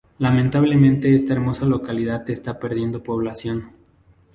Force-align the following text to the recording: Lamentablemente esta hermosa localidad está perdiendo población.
Lamentablemente 0.17 1.13
esta 1.13 1.33
hermosa 1.33 1.67
localidad 1.67 2.27
está 2.31 2.57
perdiendo 2.57 3.03
población. 3.03 3.69